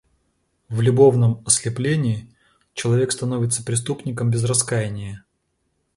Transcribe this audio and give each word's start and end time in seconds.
В 0.67 0.81
любовном 0.81 1.43
ослеплении 1.45 2.27
человек 2.73 3.11
становится 3.11 3.61
преступником 3.63 4.31
без 4.31 4.43
раскаяния. 4.45 5.23